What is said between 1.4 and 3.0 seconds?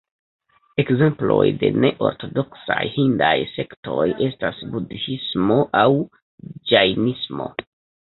de ne-ortodoksaj